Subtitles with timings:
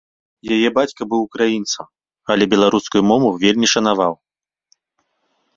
[0.55, 1.87] Яе бацька быў украінцам,
[2.37, 4.13] але беларускую мову вельмі шанаваў.